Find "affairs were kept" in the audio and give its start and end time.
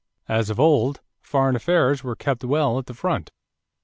1.55-2.43